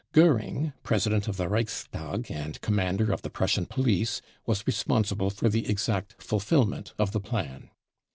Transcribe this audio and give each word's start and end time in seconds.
Goering, 0.13 0.73
president 0.81 1.27
oL 1.29 1.33
the 1.33 1.47
Reichstag 1.47 2.31
and 2.31 2.59
commander 2.61 3.11
of 3.13 3.21
the 3.21 3.29
Prussian 3.29 3.67
police* 3.67 4.19
was 4.47 4.65
responsible 4.65 5.29
for 5.29 5.47
the 5.47 5.69
exact 5.69 6.15
fulfilment 6.23 6.95
of 6.97 7.11
the 7.11 7.19
plan. 7.21 7.69